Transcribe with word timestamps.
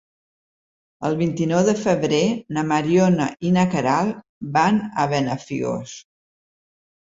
El 1.09 1.17
vint-i-nou 1.17 1.59
de 1.67 1.75
febrer 1.81 2.21
na 2.57 2.63
Mariona 2.69 3.27
i 3.49 3.51
na 3.59 3.67
Queralt 3.75 4.25
van 4.57 4.81
a 5.05 5.07
Benafigos. 5.13 5.95